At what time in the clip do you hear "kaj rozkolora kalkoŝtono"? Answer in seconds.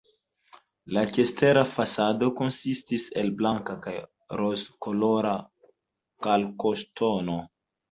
3.85-7.41